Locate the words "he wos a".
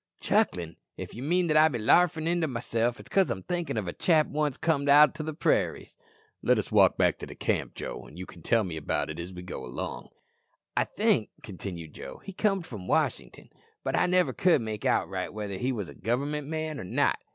15.59-15.93